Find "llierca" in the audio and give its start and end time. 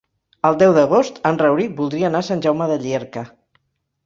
2.87-3.27